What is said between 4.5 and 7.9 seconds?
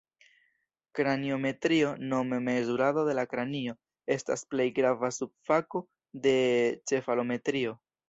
plej grava subfako de cefalometrio.